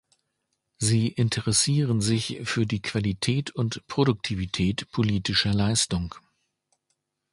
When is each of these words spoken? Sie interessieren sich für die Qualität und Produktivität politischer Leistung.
Sie 0.79 1.09
interessieren 1.09 2.01
sich 2.01 2.39
für 2.43 2.65
die 2.65 2.81
Qualität 2.81 3.51
und 3.51 3.85
Produktivität 3.85 4.89
politischer 4.89 5.53
Leistung. 5.53 6.15